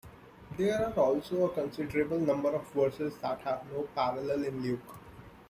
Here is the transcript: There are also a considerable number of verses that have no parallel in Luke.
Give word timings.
There 0.57 0.83
are 0.83 0.91
also 0.93 1.45
a 1.45 1.53
considerable 1.53 2.17
number 2.19 2.49
of 2.49 2.67
verses 2.73 3.13
that 3.21 3.41
have 3.41 3.71
no 3.71 3.83
parallel 3.93 4.45
in 4.45 4.59
Luke. 4.63 4.95